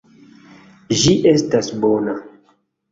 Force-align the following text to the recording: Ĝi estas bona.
Ĝi 1.03 1.13
estas 1.35 1.71
bona. 1.87 2.21